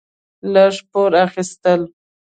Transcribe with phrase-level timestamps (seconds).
[0.53, 1.81] لږ پور اخيستل: